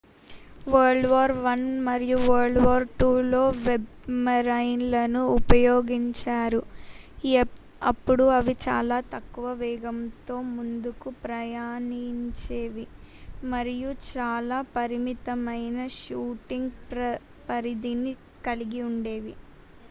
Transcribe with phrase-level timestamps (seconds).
[0.67, 1.57] world war i
[1.81, 6.61] మరియు world war iiలో సబ్‌మెరైన్‌లను ఉపయోగించారు.
[7.83, 12.87] అప్పుడు అవి చాలా తక్కువ వేగంతో ముందుకు ప్రయాణించేవి
[13.53, 16.75] మరియు చాలా పరిమితమైన షూటింగ్
[17.49, 18.15] పరిధిని
[18.47, 19.35] కలిగి ఉండేవి